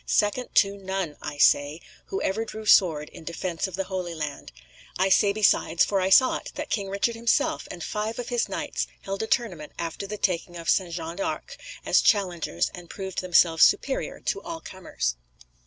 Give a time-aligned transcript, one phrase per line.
[0.07, 4.51] "SECOND to NONE, I say, who ever drew sword in defence of the Holy Land.
[4.97, 8.49] I say, besides, for I saw it, that King Richard himself and five of his
[8.49, 10.91] knights held a tournament after the taking of St.
[10.91, 11.53] John de Acre,
[11.85, 15.17] as challengers, and proved themselves superior to all comers."